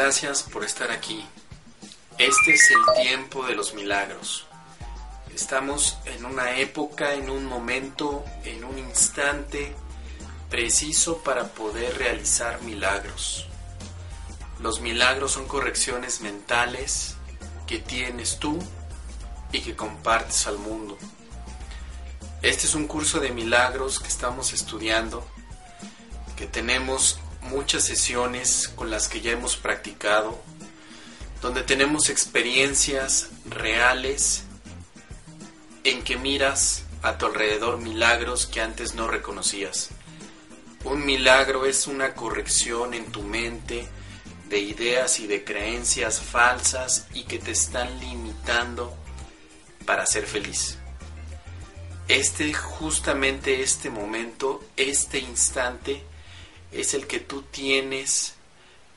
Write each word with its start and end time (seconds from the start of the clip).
Gracias 0.00 0.44
por 0.44 0.62
estar 0.62 0.92
aquí. 0.92 1.26
Este 2.18 2.52
es 2.52 2.70
el 2.70 3.02
tiempo 3.02 3.44
de 3.44 3.56
los 3.56 3.74
milagros. 3.74 4.46
Estamos 5.34 5.98
en 6.04 6.24
una 6.24 6.56
época, 6.58 7.14
en 7.14 7.28
un 7.28 7.44
momento, 7.44 8.24
en 8.44 8.62
un 8.62 8.78
instante 8.78 9.74
preciso 10.48 11.18
para 11.24 11.48
poder 11.48 11.98
realizar 11.98 12.62
milagros. 12.62 13.48
Los 14.60 14.80
milagros 14.80 15.32
son 15.32 15.48
correcciones 15.48 16.20
mentales 16.20 17.16
que 17.66 17.80
tienes 17.80 18.38
tú 18.38 18.56
y 19.50 19.62
que 19.62 19.74
compartes 19.74 20.46
al 20.46 20.58
mundo. 20.58 20.96
Este 22.42 22.66
es 22.66 22.76
un 22.76 22.86
curso 22.86 23.18
de 23.18 23.32
milagros 23.32 23.98
que 23.98 24.06
estamos 24.06 24.52
estudiando, 24.52 25.26
que 26.36 26.46
tenemos 26.46 27.18
muchas 27.42 27.84
sesiones 27.84 28.68
con 28.68 28.90
las 28.90 29.08
que 29.08 29.20
ya 29.20 29.32
hemos 29.32 29.56
practicado, 29.56 30.40
donde 31.40 31.62
tenemos 31.62 32.08
experiencias 32.10 33.28
reales 33.46 34.44
en 35.84 36.02
que 36.02 36.16
miras 36.16 36.84
a 37.02 37.16
tu 37.16 37.26
alrededor 37.26 37.78
milagros 37.78 38.46
que 38.46 38.60
antes 38.60 38.94
no 38.94 39.08
reconocías. 39.08 39.90
Un 40.84 41.04
milagro 41.04 41.66
es 41.66 41.86
una 41.86 42.14
corrección 42.14 42.94
en 42.94 43.10
tu 43.10 43.22
mente 43.22 43.88
de 44.48 44.58
ideas 44.58 45.20
y 45.20 45.26
de 45.26 45.44
creencias 45.44 46.20
falsas 46.20 47.06
y 47.12 47.24
que 47.24 47.38
te 47.38 47.50
están 47.50 48.00
limitando 48.00 48.96
para 49.84 50.06
ser 50.06 50.26
feliz. 50.26 50.78
Este, 52.08 52.54
justamente 52.54 53.62
este 53.62 53.90
momento, 53.90 54.64
este 54.76 55.18
instante, 55.18 56.02
es 56.72 56.94
el 56.94 57.06
que 57.06 57.20
tú 57.20 57.42
tienes 57.42 58.34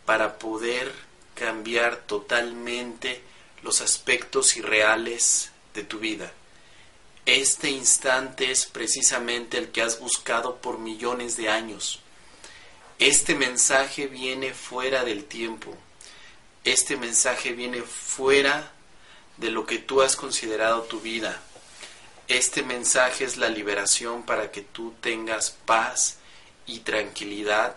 para 0.05 0.38
poder 0.38 0.91
cambiar 1.36 1.97
totalmente 1.97 3.22
los 3.64 3.81
aspectos 3.81 4.58
irreales 4.58 5.52
de 5.73 5.83
tu 5.83 5.99
vida. 5.99 6.31
Este 7.25 7.69
instante 7.69 8.52
es 8.52 8.66
precisamente 8.66 9.58
el 9.58 9.69
que 9.69 9.81
has 9.81 9.99
buscado 9.99 10.58
por 10.58 10.80
millones 10.80 11.38
de 11.38 11.49
años. 11.49 12.02
Este 12.97 13.36
mensaje 13.36 14.08
viene 14.08 14.53
fuera 14.53 15.03
del 15.03 15.25
tiempo. 15.25 15.75
Este 16.64 16.97
mensaje 16.97 17.53
viene 17.53 17.81
fuera 17.81 18.72
de 19.38 19.49
lo 19.49 19.66
que 19.66 19.77
tú 19.77 20.02
has 20.02 20.16
considerado 20.16 20.83
tu 20.83 20.99
vida. 20.99 21.42
Este 22.27 22.64
mensaje 22.64 23.23
es 23.23 23.38
la 23.38 23.49
liberación 23.49 24.23
para 24.23 24.52
que 24.52 24.61
tú 24.61 24.93
tengas 25.02 25.52
paz 25.65 26.17
y 26.66 26.80
tranquilidad 26.80 27.76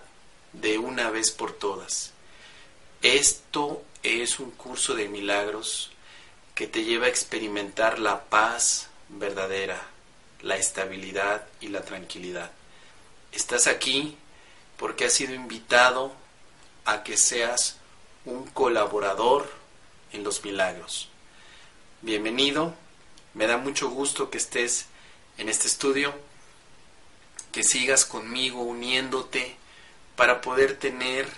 de 0.53 0.79
una 0.79 1.11
vez 1.11 1.31
por 1.31 1.53
todas. 1.53 2.13
Esto 3.03 3.83
es 4.03 4.39
un 4.39 4.51
curso 4.53 4.95
de 4.95 5.09
milagros 5.09 5.91
que 6.55 6.67
te 6.67 6.85
lleva 6.85 7.07
a 7.07 7.11
experimentar 7.11 7.99
la 7.99 8.25
paz 8.25 8.89
verdadera, 9.09 9.81
la 10.43 10.57
estabilidad 10.57 11.47
y 11.61 11.69
la 11.69 11.83
tranquilidad. 11.83 12.51
Estás 13.33 13.67
aquí 13.67 14.17
porque 14.77 15.07
has 15.07 15.13
sido 15.13 15.35
invitado 15.35 16.13
a 16.85 17.03
que 17.03 17.17
seas 17.17 17.77
un 18.25 18.47
colaborador 18.47 19.51
en 20.13 20.23
los 20.25 20.45
milagros. 20.45 21.09
Bienvenido, 22.03 22.75
me 23.35 23.47
da 23.47 23.57
mucho 23.57 23.91
gusto 23.91 24.31
que 24.31 24.39
estés 24.39 24.87
en 25.39 25.49
este 25.49 25.67
estudio, 25.67 26.15
que 27.55 27.63
sigas 27.63 28.05
conmigo 28.05 28.63
uniéndote 28.63 29.57
para 30.17 30.41
poder 30.41 30.77
tener 30.77 31.29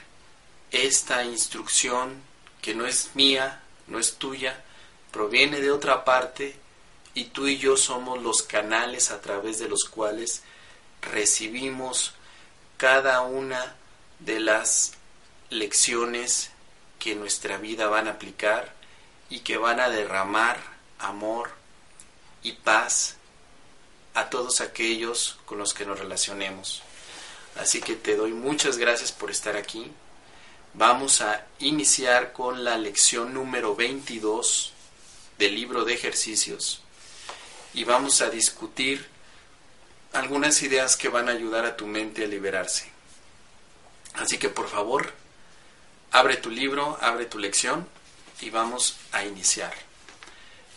esta 0.70 1.24
instrucción 1.24 2.22
que 2.62 2.74
no 2.74 2.86
es 2.86 3.10
mía, 3.12 3.60
no 3.86 3.98
es 3.98 4.14
tuya, 4.14 4.64
proviene 5.12 5.60
de 5.60 5.70
otra 5.70 6.06
parte 6.06 6.56
y 7.12 7.24
tú 7.24 7.48
y 7.48 7.58
yo 7.58 7.76
somos 7.76 8.22
los 8.22 8.42
canales 8.42 9.10
a 9.10 9.20
través 9.20 9.58
de 9.58 9.68
los 9.68 9.84
cuales 9.84 10.42
recibimos 11.02 12.14
cada 12.78 13.20
una 13.20 13.76
de 14.18 14.40
las 14.40 14.94
lecciones 15.50 16.50
que 16.98 17.14
nuestra 17.14 17.58
vida 17.58 17.88
van 17.88 18.08
a 18.08 18.12
aplicar 18.12 18.72
y 19.28 19.40
que 19.40 19.58
van 19.58 19.80
a 19.80 19.90
derramar 19.90 20.58
amor 20.98 21.50
y 22.42 22.52
paz 22.52 23.16
a 24.16 24.30
todos 24.30 24.62
aquellos 24.62 25.38
con 25.44 25.58
los 25.58 25.74
que 25.74 25.84
nos 25.84 25.98
relacionemos. 25.98 26.82
Así 27.60 27.80
que 27.80 27.94
te 27.94 28.16
doy 28.16 28.32
muchas 28.32 28.78
gracias 28.78 29.12
por 29.12 29.30
estar 29.30 29.56
aquí. 29.56 29.92
Vamos 30.72 31.20
a 31.20 31.46
iniciar 31.58 32.32
con 32.32 32.64
la 32.64 32.78
lección 32.78 33.34
número 33.34 33.76
22 33.76 34.72
del 35.38 35.54
libro 35.54 35.84
de 35.84 35.94
ejercicios 35.94 36.80
y 37.74 37.84
vamos 37.84 38.22
a 38.22 38.30
discutir 38.30 39.06
algunas 40.14 40.62
ideas 40.62 40.96
que 40.96 41.10
van 41.10 41.28
a 41.28 41.32
ayudar 41.32 41.66
a 41.66 41.76
tu 41.76 41.86
mente 41.86 42.24
a 42.24 42.26
liberarse. 42.26 42.90
Así 44.14 44.38
que 44.38 44.48
por 44.48 44.68
favor, 44.68 45.12
abre 46.10 46.38
tu 46.38 46.48
libro, 46.48 46.96
abre 47.02 47.26
tu 47.26 47.38
lección 47.38 47.86
y 48.40 48.48
vamos 48.48 48.96
a 49.12 49.24
iniciar. 49.24 49.74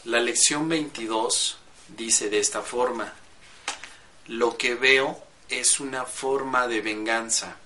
La 0.03 0.19
lección 0.19 0.67
22 0.67 1.57
dice 1.95 2.29
de 2.29 2.39
esta 2.39 2.61
forma, 2.61 3.13
lo 4.29 4.57
que 4.57 4.75
veo 4.75 5.19
es 5.49 5.79
una 5.79 6.05
forma 6.05 6.67
de 6.67 6.81
venganza. 6.81 7.57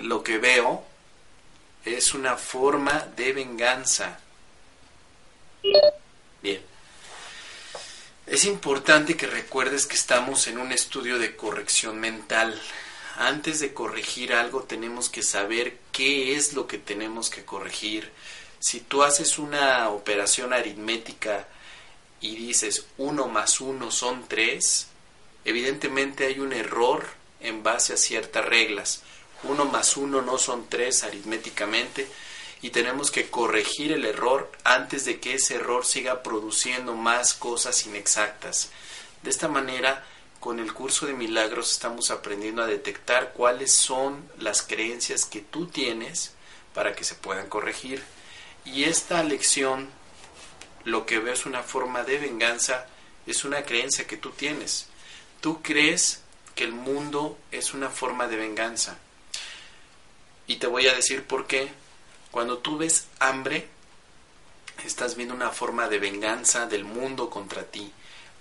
Lo 0.00 0.22
que 0.22 0.38
veo 0.38 0.84
es 1.84 2.14
una 2.14 2.36
forma 2.36 3.08
de 3.16 3.32
venganza. 3.32 4.20
Bien. 6.40 6.62
Es 8.24 8.44
importante 8.44 9.16
que 9.16 9.26
recuerdes 9.26 9.86
que 9.86 9.96
estamos 9.96 10.46
en 10.46 10.58
un 10.58 10.70
estudio 10.70 11.18
de 11.18 11.34
corrección 11.34 11.98
mental. 11.98 12.60
Antes 13.16 13.58
de 13.58 13.74
corregir 13.74 14.32
algo 14.32 14.62
tenemos 14.62 15.08
que 15.08 15.24
saber 15.24 15.78
qué 15.90 16.36
es 16.36 16.52
lo 16.52 16.68
que 16.68 16.78
tenemos 16.78 17.30
que 17.30 17.44
corregir. 17.44 18.12
Si 18.60 18.78
tú 18.78 19.02
haces 19.02 19.40
una 19.40 19.90
operación 19.90 20.52
aritmética 20.52 21.48
y 22.22 22.36
dices 22.36 22.86
1 22.96 23.28
más 23.28 23.60
1 23.60 23.90
son 23.90 24.26
3, 24.26 24.86
evidentemente 25.44 26.26
hay 26.26 26.38
un 26.38 26.52
error 26.52 27.04
en 27.40 27.62
base 27.62 27.92
a 27.92 27.96
ciertas 27.98 28.44
reglas. 28.44 29.02
1 29.42 29.64
más 29.66 29.96
1 29.96 30.22
no 30.22 30.38
son 30.38 30.68
3 30.68 31.04
aritméticamente, 31.04 32.08
y 32.62 32.70
tenemos 32.70 33.10
que 33.10 33.28
corregir 33.28 33.90
el 33.90 34.04
error 34.04 34.50
antes 34.62 35.04
de 35.04 35.18
que 35.18 35.34
ese 35.34 35.56
error 35.56 35.84
siga 35.84 36.22
produciendo 36.22 36.94
más 36.94 37.34
cosas 37.34 37.84
inexactas. 37.86 38.70
De 39.24 39.30
esta 39.30 39.48
manera, 39.48 40.06
con 40.38 40.60
el 40.60 40.72
curso 40.72 41.06
de 41.06 41.12
milagros 41.12 41.72
estamos 41.72 42.12
aprendiendo 42.12 42.62
a 42.62 42.66
detectar 42.66 43.32
cuáles 43.32 43.72
son 43.72 44.28
las 44.38 44.62
creencias 44.62 45.24
que 45.24 45.40
tú 45.40 45.66
tienes 45.66 46.34
para 46.72 46.94
que 46.94 47.02
se 47.04 47.16
puedan 47.16 47.48
corregir. 47.48 48.02
Y 48.64 48.84
esta 48.84 49.24
lección, 49.24 49.90
lo 50.84 51.06
que 51.06 51.18
veo 51.18 51.34
es 51.34 51.46
una 51.46 51.62
forma 51.62 52.02
de 52.02 52.18
venganza, 52.18 52.86
es 53.26 53.44
una 53.44 53.62
creencia 53.62 54.06
que 54.06 54.16
tú 54.16 54.30
tienes. 54.30 54.88
Tú 55.40 55.62
crees 55.62 56.22
que 56.54 56.64
el 56.64 56.72
mundo 56.72 57.38
es 57.50 57.74
una 57.74 57.88
forma 57.88 58.28
de 58.28 58.36
venganza. 58.36 58.98
Y 60.46 60.56
te 60.56 60.66
voy 60.66 60.86
a 60.86 60.94
decir 60.94 61.24
por 61.24 61.46
qué 61.46 61.70
cuando 62.32 62.58
tú 62.58 62.78
ves 62.78 63.08
hambre, 63.18 63.68
estás 64.84 65.16
viendo 65.16 65.34
una 65.34 65.50
forma 65.50 65.88
de 65.88 65.98
venganza 65.98 66.66
del 66.66 66.84
mundo 66.84 67.28
contra 67.28 67.64
ti. 67.64 67.92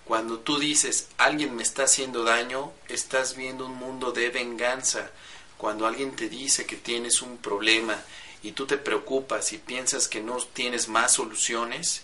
Cuando 0.05 0.39
tú 0.39 0.59
dices 0.59 1.09
alguien 1.17 1.55
me 1.55 1.63
está 1.63 1.83
haciendo 1.83 2.23
daño, 2.23 2.71
estás 2.87 3.35
viendo 3.35 3.65
un 3.65 3.75
mundo 3.75 4.11
de 4.11 4.29
venganza. 4.29 5.11
cuando 5.57 5.85
alguien 5.85 6.15
te 6.15 6.27
dice 6.27 6.65
que 6.65 6.75
tienes 6.75 7.21
un 7.21 7.37
problema 7.37 8.01
y 8.41 8.53
tú 8.53 8.65
te 8.65 8.77
preocupas 8.77 9.53
y 9.53 9.59
piensas 9.59 10.07
que 10.07 10.19
no 10.19 10.37
tienes 10.37 10.87
más 10.87 11.13
soluciones, 11.13 12.03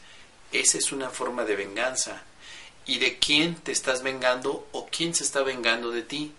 esa 0.52 0.78
es 0.78 0.92
una 0.92 1.10
forma 1.10 1.44
de 1.46 1.56
venganza. 1.56 2.24
¿Y 2.86 3.00
de 3.00 3.20
quién 3.20 3.56
te 3.56 3.72
estás 3.72 4.02
vengando 4.02 4.68
o 4.72 4.88
quién 4.88 5.14
se 5.14 5.24
está 5.24 5.44
vengando 5.44 5.92
de 5.92 6.04
ti? 6.04 6.34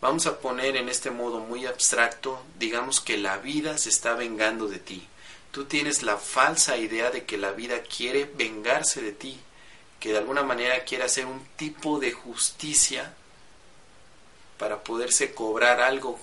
Vamos 0.00 0.26
a 0.26 0.40
poner 0.40 0.76
en 0.76 0.88
este 0.88 1.10
modo 1.10 1.40
muy 1.40 1.66
abstracto, 1.66 2.42
digamos 2.58 3.00
que 3.00 3.16
la 3.16 3.38
vida 3.38 3.76
se 3.76 3.88
está 3.88 4.14
vengando 4.14 4.68
de 4.68 4.78
ti. 4.78 5.06
Tú 5.52 5.64
tienes 5.64 6.02
la 6.02 6.16
falsa 6.16 6.76
idea 6.76 7.10
de 7.10 7.24
que 7.24 7.38
la 7.38 7.52
vida 7.52 7.82
quiere 7.82 8.24
vengarse 8.24 9.00
de 9.00 9.12
ti, 9.12 9.38
que 10.00 10.12
de 10.12 10.18
alguna 10.18 10.42
manera 10.42 10.84
quiere 10.84 11.04
hacer 11.04 11.26
un 11.26 11.46
tipo 11.56 11.98
de 11.98 12.12
justicia 12.12 13.14
para 14.58 14.84
poderse 14.84 15.32
cobrar 15.32 15.80
algo 15.80 16.18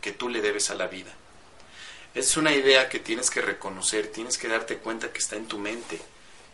que 0.00 0.12
tú 0.12 0.28
le 0.28 0.40
debes 0.40 0.70
a 0.70 0.74
la 0.74 0.86
vida. 0.86 1.12
Es 2.14 2.36
una 2.36 2.52
idea 2.52 2.88
que 2.88 2.98
tienes 2.98 3.30
que 3.30 3.40
reconocer, 3.40 4.08
tienes 4.08 4.36
que 4.36 4.48
darte 4.48 4.78
cuenta 4.78 5.12
que 5.12 5.18
está 5.18 5.36
en 5.36 5.46
tu 5.46 5.58
mente. 5.58 6.00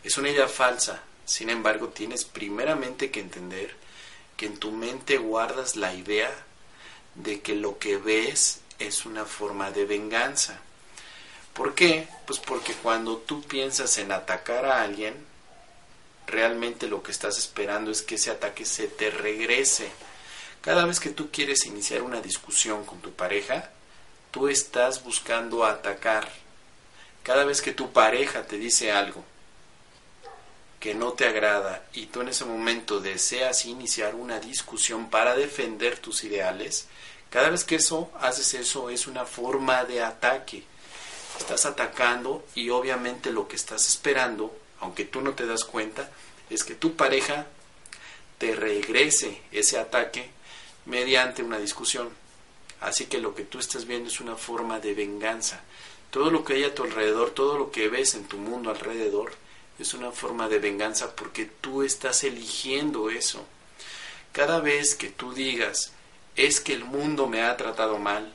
Es 0.03 0.17
una 0.17 0.29
idea 0.29 0.47
falsa, 0.47 1.01
sin 1.25 1.49
embargo 1.49 1.89
tienes 1.89 2.23
primeramente 2.23 3.11
que 3.11 3.19
entender 3.19 3.75
que 4.37 4.45
en 4.45 4.57
tu 4.57 4.71
mente 4.71 5.17
guardas 5.17 5.75
la 5.75 5.93
idea 5.93 6.31
de 7.15 7.41
que 7.41 7.55
lo 7.55 7.79
que 7.79 7.97
ves 7.97 8.61
es 8.79 9.05
una 9.05 9.25
forma 9.25 9.71
de 9.71 9.85
venganza. 9.85 10.59
¿Por 11.53 11.73
qué? 11.73 12.07
Pues 12.27 12.39
porque 12.39 12.73
cuando 12.73 13.17
tú 13.17 13.41
piensas 13.41 13.97
en 13.97 14.11
atacar 14.11 14.65
a 14.65 14.83
alguien, 14.83 15.15
realmente 16.27 16.87
lo 16.87 17.01
que 17.01 17.11
estás 17.11 17.39
esperando 17.39 17.89
es 17.89 18.03
que 18.03 18.15
ese 18.15 18.29
ataque 18.29 18.63
se 18.63 18.87
te 18.87 19.09
regrese. 19.09 19.89
Cada 20.61 20.85
vez 20.85 20.99
que 20.99 21.09
tú 21.09 21.31
quieres 21.31 21.65
iniciar 21.65 22.03
una 22.03 22.21
discusión 22.21 22.85
con 22.85 23.01
tu 23.01 23.11
pareja, 23.11 23.71
tú 24.29 24.47
estás 24.47 25.03
buscando 25.03 25.65
atacar. 25.65 26.31
Cada 27.23 27.43
vez 27.43 27.61
que 27.61 27.71
tu 27.71 27.91
pareja 27.91 28.45
te 28.45 28.57
dice 28.57 28.91
algo 28.91 29.25
que 30.79 30.93
no 30.93 31.13
te 31.13 31.25
agrada 31.25 31.83
y 31.93 32.07
tú 32.07 32.21
en 32.21 32.29
ese 32.29 32.45
momento 32.45 32.99
deseas 32.99 33.65
iniciar 33.65 34.15
una 34.15 34.39
discusión 34.39 35.09
para 35.09 35.35
defender 35.35 35.97
tus 35.97 36.23
ideales, 36.23 36.87
cada 37.29 37.49
vez 37.49 37.63
que 37.63 37.75
eso 37.75 38.11
haces 38.19 38.53
eso 38.53 38.89
es 38.89 39.07
una 39.07 39.25
forma 39.25 39.83
de 39.83 40.01
ataque. 40.01 40.63
Estás 41.39 41.65
atacando 41.65 42.45
y 42.55 42.69
obviamente 42.69 43.31
lo 43.31 43.47
que 43.47 43.55
estás 43.55 43.87
esperando, 43.87 44.55
aunque 44.79 45.05
tú 45.05 45.21
no 45.21 45.33
te 45.33 45.45
das 45.45 45.65
cuenta, 45.65 46.09
es 46.49 46.63
que 46.63 46.75
tu 46.75 46.95
pareja 46.95 47.47
te 48.37 48.55
regrese 48.55 49.41
ese 49.51 49.77
ataque 49.77 50.29
mediante 50.85 51.43
una 51.43 51.57
discusión. 51.57 52.09
Así 52.79 53.07
que 53.07 53.17
lo 53.17 53.35
que 53.35 53.43
tú 53.43 53.59
estás 53.59 53.85
viendo 53.85 54.09
es 54.09 54.19
una 54.19 54.35
forma 54.35 54.79
de 54.79 54.93
venganza. 54.93 55.61
Todo 56.11 56.31
lo 56.31 56.45
que 56.45 56.53
hay 56.53 56.63
a 56.63 56.73
tu 56.73 56.83
alrededor, 56.83 57.31
todo 57.31 57.57
lo 57.57 57.71
que 57.71 57.89
ves 57.89 58.15
en 58.15 58.25
tu 58.25 58.37
mundo 58.37 58.69
alrededor, 58.69 59.33
es 59.79 59.93
una 59.93 60.11
forma 60.11 60.47
de 60.49 60.59
venganza 60.59 61.15
porque 61.15 61.45
tú 61.45 61.83
estás 61.83 62.23
eligiendo 62.23 63.09
eso. 63.09 63.45
Cada 64.31 64.59
vez 64.59 64.95
que 64.95 65.09
tú 65.09 65.33
digas, 65.33 65.91
es 66.35 66.59
que 66.59 66.73
el 66.73 66.83
mundo 66.83 67.27
me 67.27 67.43
ha 67.43 67.57
tratado 67.57 67.97
mal, 67.97 68.33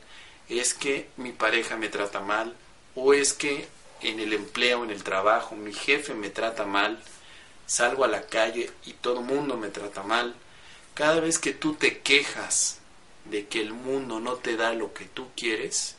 es 0.49 0.75
que 0.75 1.09
mi 1.17 1.33
pareja 1.33 1.77
me 1.77 1.89
trata 1.89 2.21
mal, 2.21 2.57
o 2.95 3.15
es 3.15 3.33
que 3.33 3.69
en 4.03 4.21
el 4.21 4.33
empleo, 4.33 4.85
en 4.85 4.91
el 4.91 5.03
trabajo, 5.03 5.55
mi 5.55 5.73
jefe 5.73 6.15
me 6.15 6.31
trata 6.31 6.65
mal, 6.65 7.03
salgo 7.67 8.05
a 8.05 8.09
la 8.09 8.23
calle 8.23 8.71
y 8.85 8.93
todo 8.95 9.21
el 9.21 9.27
mundo 9.27 9.57
me 9.57 9.69
trata 9.69 10.03
mal. 10.03 10.35
Cada 10.95 11.21
vez 11.21 11.39
que 11.39 11.53
tú 11.53 11.75
te 11.75 12.01
quejas 12.01 12.79
de 13.25 13.47
que 13.47 13.61
el 13.61 13.73
mundo 13.73 14.21
no 14.21 14.35
te 14.35 14.57
da 14.57 14.75
lo 14.75 14.93
que 14.93 15.05
tú 15.05 15.29
quieres, 15.37 15.95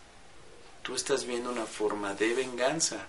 tú 0.82 0.96
estás 0.96 1.26
viendo 1.26 1.50
una 1.50 1.66
forma 1.66 2.14
de 2.14 2.34
venganza. 2.34 3.08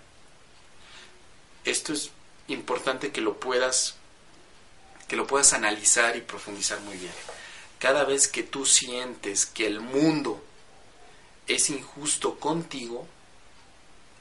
Esto 1.64 1.92
es 1.92 2.10
importante 2.48 3.12
que 3.12 3.20
lo 3.20 3.38
puedas 3.38 3.96
que 5.08 5.16
lo 5.16 5.26
puedas 5.26 5.52
analizar 5.52 6.16
y 6.16 6.22
profundizar 6.22 6.80
muy 6.80 6.96
bien. 6.96 7.12
Cada 7.78 8.04
vez 8.04 8.26
que 8.26 8.42
tú 8.42 8.64
sientes 8.64 9.44
que 9.44 9.66
el 9.66 9.80
mundo 9.80 10.42
es 11.46 11.68
injusto 11.68 12.40
contigo, 12.40 13.06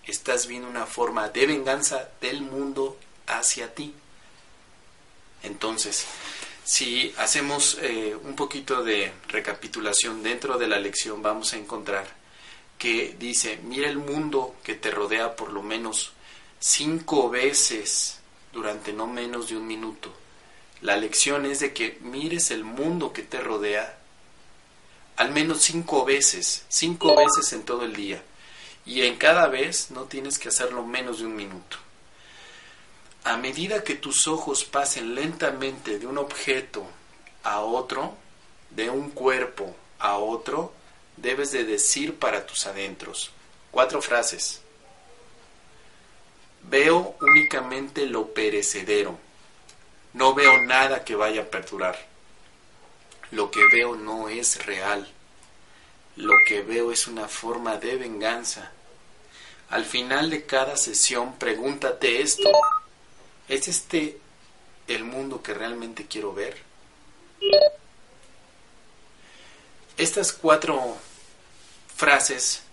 estás 0.06 0.48
viendo 0.48 0.68
una 0.68 0.86
forma 0.86 1.30
de 1.30 1.48
venganza 1.48 2.10
del 2.20 2.42
mundo 2.42 2.98
hacia 3.28 3.74
ti. 3.74 3.94
Entonces, 5.42 6.06
si 6.66 7.14
hacemos 7.18 7.78
eh, 7.82 8.16
un 8.22 8.36
poquito 8.36 8.84
de 8.84 9.14
recapitulación 9.28 10.24
dentro 10.24 10.58
de 10.58 10.68
la 10.68 10.80
lección, 10.80 11.22
vamos 11.22 11.54
a 11.54 11.58
encontrar 11.58 12.08
que 12.78 13.16
dice, 13.18 13.60
mira 13.64 13.88
el 13.88 13.98
mundo 13.98 14.56
que 14.64 14.76
te 14.76 14.92
rodea 14.92 15.36
por 15.36 15.54
lo 15.54 15.62
menos 15.62 16.14
cinco 16.66 17.30
veces 17.30 18.20
durante 18.54 18.94
no 18.94 19.06
menos 19.06 19.50
de 19.50 19.58
un 19.58 19.68
minuto. 19.68 20.14
La 20.80 20.96
lección 20.96 21.46
es 21.46 21.60
de 21.60 21.74
que 21.74 21.98
mires 22.00 22.52
el 22.52 22.64
mundo 22.64 23.12
que 23.12 23.22
te 23.22 23.42
rodea 23.42 24.00
al 25.18 25.32
menos 25.32 25.62
cinco 25.62 26.06
veces, 26.06 26.64
cinco 26.70 27.18
veces 27.18 27.52
en 27.52 27.64
todo 27.64 27.84
el 27.84 27.94
día. 27.94 28.24
Y 28.86 29.02
en 29.02 29.18
cada 29.18 29.48
vez 29.48 29.92
no 29.92 30.04
tienes 30.04 30.40
que 30.40 30.48
hacerlo 30.48 30.86
menos 30.86 31.20
de 31.20 31.26
un 31.26 31.36
minuto. 31.36 31.78
A 33.26 33.36
medida 33.36 33.84
que 33.84 33.96
tus 33.96 34.26
ojos 34.28 34.64
pasen 34.64 35.16
lentamente 35.16 36.00
de 36.00 36.08
un 36.08 36.18
objeto 36.18 36.86
a 37.44 37.60
otro, 37.60 38.16
de 38.70 38.90
un 38.90 39.10
cuerpo 39.10 39.76
a 40.00 40.16
otro, 40.16 40.74
debes 41.18 41.52
de 41.52 41.66
decir 41.66 42.18
para 42.18 42.48
tus 42.48 42.66
adentros 42.68 43.32
cuatro 43.70 44.02
frases. 44.02 44.62
Veo 46.74 47.16
únicamente 47.22 48.08
lo 48.08 48.34
perecedero. 48.34 49.20
No 50.14 50.34
veo 50.34 50.60
nada 50.64 51.06
que 51.06 51.16
vaya 51.16 51.44
a 51.44 51.46
perdurar. 51.46 51.96
Lo 53.30 53.52
que 53.52 53.62
veo 53.72 53.96
no 53.96 54.28
es 54.28 54.66
real. 54.66 55.08
Lo 56.16 56.34
que 56.48 56.64
veo 56.64 56.92
es 56.92 57.06
una 57.06 57.28
forma 57.28 57.78
de 57.78 57.98
venganza. 57.98 58.72
Al 59.70 59.86
final 59.86 60.32
de 60.32 60.48
cada 60.48 60.76
sesión 60.76 61.38
pregúntate 61.38 62.24
esto. 62.24 62.50
¿Es 63.48 63.68
este 63.68 64.18
el 64.88 65.04
mundo 65.04 65.44
que 65.44 65.54
realmente 65.54 66.08
quiero 66.08 66.34
ver? 66.34 66.58
Estas 69.96 70.34
cuatro 70.34 70.98
frases 71.96 72.64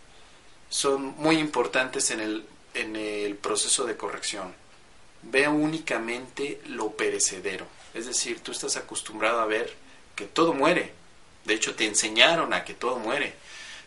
son 0.71 1.15
muy 1.19 1.37
importantes 1.37 2.11
en 2.13 2.21
el 2.21 2.47
en 2.75 2.97
el 2.97 3.37
proceso 3.37 3.85
de 3.85 3.97
corrección. 3.97 4.55
Veo 5.23 5.53
únicamente 5.53 6.61
lo 6.67 6.93
perecedero. 6.93 7.67
Es 7.95 8.07
decir, 8.07 8.41
tú 8.41 8.53
estás 8.53 8.77
acostumbrado 8.77 9.41
a 9.41 9.47
ver 9.47 9.75
que 10.15 10.27
todo 10.27 10.53
muere. 10.53 10.93
De 11.45 11.55
hecho, 11.55 11.75
te 11.75 11.87
enseñaron 11.87 12.53
a 12.53 12.65
que 12.65 12.75
todo 12.75 12.99
muere. 12.99 13.35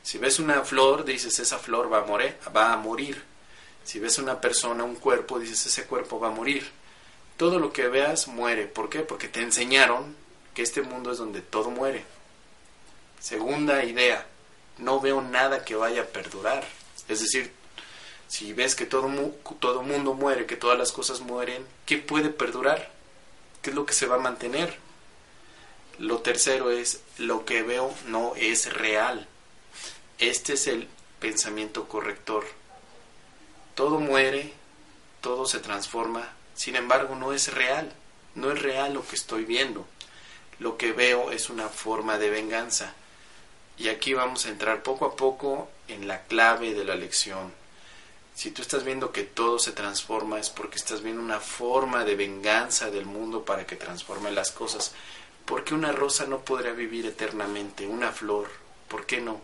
Si 0.02 0.18
ves 0.18 0.40
una 0.40 0.62
flor, 0.64 1.06
dices, 1.06 1.40
esa 1.40 1.58
flor 1.58 1.92
va 1.92 2.00
a, 2.00 2.06
morir, 2.06 2.36
va 2.56 2.74
a 2.74 2.78
morir. 2.78 3.24
Si 3.84 4.00
ves 4.00 4.18
una 4.18 4.42
persona, 4.42 4.84
un 4.84 4.96
cuerpo, 4.96 5.40
dices, 5.40 5.66
ese 5.66 5.86
cuerpo 5.86 6.20
va 6.20 6.28
a 6.28 6.32
morir. 6.32 6.70
Todo 7.38 7.60
lo 7.60 7.72
que 7.72 7.88
veas 7.88 8.28
muere. 8.28 8.68
¿Por 8.68 8.90
qué? 8.90 9.00
Porque 9.00 9.28
te 9.28 9.42
enseñaron 9.42 10.16
que 10.54 10.62
este 10.62 10.82
mundo 10.82 11.12
es 11.12 11.18
donde 11.18 11.42
todo 11.42 11.70
muere. 11.72 12.06
Segunda 13.20 13.84
idea, 13.86 14.28
no 14.78 15.00
veo 15.00 15.22
nada 15.22 15.64
que 15.64 15.76
vaya 15.76 16.02
a 16.02 16.08
perdurar. 16.08 16.66
Es 17.08 17.22
decir, 17.22 17.52
si 18.28 18.54
ves 18.54 18.76
que 18.76 18.86
todo, 18.86 19.10
todo 19.60 19.84
mundo 19.84 20.14
muere, 20.14 20.46
que 20.46 20.56
todas 20.56 20.78
las 20.78 20.92
cosas 20.92 21.22
mueren, 21.22 21.66
¿qué 21.86 21.98
puede 21.98 22.30
perdurar? 22.30 22.92
¿Qué 23.62 23.70
es 23.70 23.76
lo 23.76 23.86
que 23.86 23.94
se 23.94 24.08
va 24.08 24.16
a 24.16 24.20
mantener? 24.20 24.78
Lo 26.00 26.20
tercero 26.20 26.72
es, 26.72 27.02
lo 27.18 27.46
que 27.46 27.62
veo 27.62 27.94
no 28.08 28.34
es 28.36 28.74
real. 28.74 29.28
Este 30.18 30.54
es 30.54 30.68
el 30.68 30.88
pensamiento 31.20 31.88
corrector. 31.88 32.46
Todo 33.76 34.00
muere, 34.00 34.54
todo 35.22 35.46
se 35.46 35.60
transforma, 35.60 36.34
sin 36.56 36.76
embargo 36.76 37.16
no 37.16 37.34
es 37.34 37.54
real. 37.54 37.94
No 38.36 38.52
es 38.52 38.62
real 38.62 38.96
lo 38.96 39.08
que 39.08 39.16
estoy 39.16 39.46
viendo. 39.46 39.86
Lo 40.58 40.78
que 40.78 40.92
veo 40.92 41.32
es 41.32 41.52
una 41.52 41.70
forma 41.70 42.18
de 42.18 42.32
venganza. 42.32 42.96
Y 43.78 43.90
aquí 43.90 44.14
vamos 44.16 44.46
a 44.46 44.50
entrar 44.50 44.82
poco 44.82 45.06
a 45.06 45.16
poco 45.16 45.70
en 45.88 46.08
la 46.08 46.24
clave 46.24 46.74
de 46.74 46.84
la 46.84 46.96
lección 46.96 47.63
si 48.36 48.52
tú 48.52 48.62
estás 48.62 48.84
viendo 48.84 49.12
que 49.12 49.24
todo 49.24 49.60
se 49.60 49.72
transforma 49.72 50.40
es 50.40 50.50
porque 50.50 50.78
estás 50.78 51.02
viendo 51.02 51.22
una 51.22 51.40
forma 51.40 52.04
de 52.04 52.16
venganza 52.16 52.90
del 52.90 53.06
mundo 53.06 53.46
para 53.46 53.66
que 53.66 53.76
transforme 53.76 54.32
las 54.32 54.52
cosas. 54.52 54.94
¿Por 55.46 55.64
qué 55.64 55.74
una 55.74 55.92
rosa 55.92 56.26
no 56.26 56.40
podrá 56.40 56.72
vivir 56.72 57.06
eternamente? 57.06 57.86
Una 57.86 58.12
flor, 58.12 58.50
¿por 58.88 59.06
qué 59.06 59.22
no? 59.22 59.42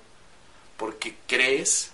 Porque 0.78 1.18
crees 1.28 1.92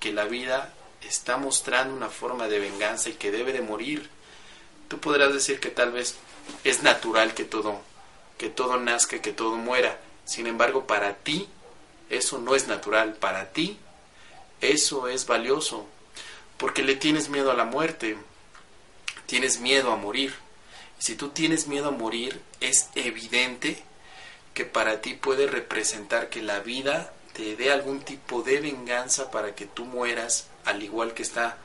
que 0.00 0.12
la 0.12 0.24
vida 0.24 0.72
está 1.02 1.36
mostrando 1.36 1.94
una 1.94 2.08
forma 2.08 2.48
de 2.48 2.58
venganza 2.58 3.10
y 3.10 3.14
que 3.14 3.30
debe 3.30 3.52
de 3.52 3.60
morir. 3.60 4.08
Tú 4.88 4.98
podrás 4.98 5.32
decir 5.32 5.60
que 5.60 5.70
tal 5.70 5.92
vez 5.92 6.16
es 6.64 6.82
natural 6.82 7.34
que 7.34 7.44
todo, 7.44 7.80
que 8.38 8.48
todo 8.48 8.78
nazca, 8.78 9.20
que 9.20 9.32
todo 9.32 9.56
muera. 9.56 10.00
Sin 10.24 10.46
embargo, 10.46 10.86
para 10.86 11.14
ti 11.16 11.48
Eso 12.08 12.38
no 12.38 12.54
es 12.54 12.68
natural 12.68 13.14
para 13.14 13.50
ti. 13.52 13.78
Eso 14.60 15.08
es 15.08 15.26
valioso. 15.26 15.86
Porque 16.56 16.82
le 16.82 16.96
tienes 16.96 17.28
miedo 17.28 17.50
a 17.50 17.54
la 17.54 17.64
muerte. 17.64 18.16
Tienes 19.26 19.60
miedo 19.60 19.92
a 19.92 19.96
morir. 19.96 20.34
Si 20.98 21.14
tú 21.14 21.28
tienes 21.28 21.66
miedo 21.66 21.88
a 21.88 21.92
morir, 21.92 22.40
es 22.60 22.88
evidente 22.94 23.82
que 24.54 24.64
para 24.64 25.02
ti 25.02 25.14
puede 25.14 25.46
representar 25.46 26.30
que 26.30 26.40
la 26.40 26.60
vida 26.60 27.12
te 27.34 27.54
dé 27.56 27.70
algún 27.70 28.00
tipo 28.00 28.42
de 28.42 28.60
venganza 28.60 29.30
para 29.30 29.54
que 29.54 29.66
tú 29.66 29.84
mueras, 29.84 30.48
al 30.64 30.82
igual 30.82 31.12
que 31.12 31.22
está 31.22 31.58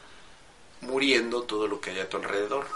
muriendo 0.81 1.43
todo 1.43 1.67
lo 1.67 1.79
que 1.79 1.91
hay 1.91 1.99
a 1.99 2.09
tu 2.09 2.17
alrededor. 2.17 2.67